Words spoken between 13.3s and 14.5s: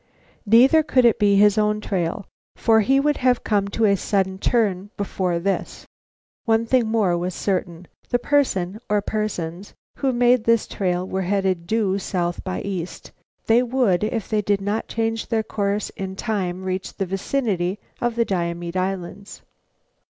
They would, if they